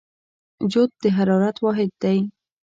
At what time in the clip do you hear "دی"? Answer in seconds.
2.01-2.17